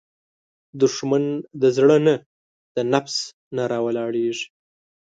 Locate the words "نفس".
2.93-3.15